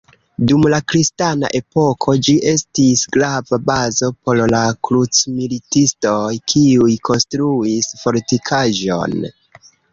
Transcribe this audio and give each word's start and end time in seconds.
Dum 0.51 0.63
la 0.73 0.77
kristana 0.93 1.51
epoko, 1.59 2.15
ĝi 2.27 2.33
estis 2.53 3.03
grava 3.17 3.61
bazo 3.67 4.11
por 4.29 4.41
la 4.55 4.63
krucmilitistoj, 4.89 6.25
kiuj 6.55 6.91
konstruis 7.11 7.95
fortikaĵon. 8.03 9.19